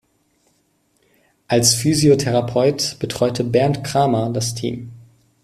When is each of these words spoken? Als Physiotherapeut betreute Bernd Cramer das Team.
Als 1.47 1.75
Physiotherapeut 1.75 2.95
betreute 2.97 3.43
Bernd 3.43 3.83
Cramer 3.83 4.31
das 4.31 4.55
Team. 4.55 4.89